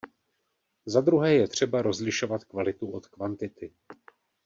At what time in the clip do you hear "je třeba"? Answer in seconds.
1.35-1.81